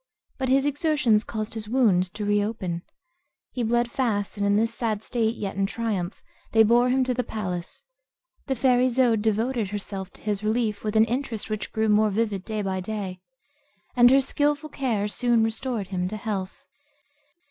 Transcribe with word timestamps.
But 0.39 0.49
his 0.49 0.65
exertions 0.65 1.23
caused 1.23 1.53
his 1.53 1.69
wound 1.69 2.11
to 2.15 2.25
reopen; 2.25 2.81
he 3.51 3.61
bled 3.61 3.91
fast, 3.91 4.35
and 4.35 4.43
in 4.43 4.55
this 4.55 4.73
sad 4.73 5.03
state, 5.03 5.35
yet 5.35 5.55
in 5.55 5.67
triumph, 5.67 6.23
they 6.53 6.63
bore 6.63 6.89
him 6.89 7.03
to 7.03 7.13
the 7.13 7.23
palace. 7.23 7.83
The 8.47 8.55
fair 8.55 8.81
Isoude 8.81 9.21
devoted 9.21 9.69
herself 9.69 10.09
to 10.13 10.21
his 10.21 10.43
relief 10.43 10.83
with 10.83 10.95
an 10.95 11.05
interest 11.05 11.51
which 11.51 11.71
grew 11.71 11.87
more 11.87 12.09
vivid 12.09 12.43
day 12.45 12.63
by 12.63 12.79
day; 12.79 13.21
and 13.95 14.09
her 14.09 14.21
skilful 14.21 14.69
care 14.69 15.07
soon 15.07 15.43
restored 15.43 15.89
him 15.89 16.07
to 16.07 16.17
health. 16.17 16.63